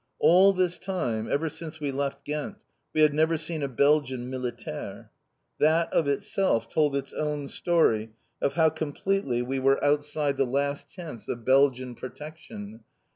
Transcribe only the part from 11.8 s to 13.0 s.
protection.